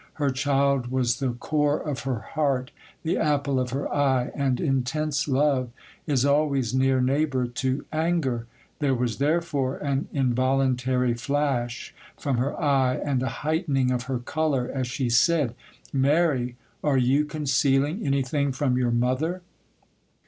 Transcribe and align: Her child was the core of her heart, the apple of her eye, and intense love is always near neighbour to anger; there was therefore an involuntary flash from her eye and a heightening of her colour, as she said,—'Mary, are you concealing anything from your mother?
Her 0.13 0.31
child 0.31 0.87
was 0.87 1.19
the 1.19 1.33
core 1.33 1.79
of 1.79 1.99
her 2.05 2.21
heart, 2.33 2.71
the 3.03 3.19
apple 3.19 3.59
of 3.59 3.69
her 3.69 3.87
eye, 3.93 4.31
and 4.33 4.59
intense 4.59 5.27
love 5.27 5.69
is 6.07 6.25
always 6.25 6.73
near 6.73 6.99
neighbour 6.99 7.45
to 7.45 7.85
anger; 7.91 8.47
there 8.79 8.95
was 8.95 9.19
therefore 9.19 9.77
an 9.77 10.07
involuntary 10.11 11.13
flash 11.13 11.93
from 12.17 12.37
her 12.37 12.59
eye 12.59 12.95
and 12.95 13.21
a 13.21 13.29
heightening 13.45 13.91
of 13.91 14.05
her 14.05 14.17
colour, 14.17 14.71
as 14.73 14.87
she 14.87 15.07
said,—'Mary, 15.07 16.55
are 16.83 16.97
you 16.97 17.23
concealing 17.23 18.03
anything 18.03 18.51
from 18.51 18.77
your 18.77 18.89
mother? 18.89 19.43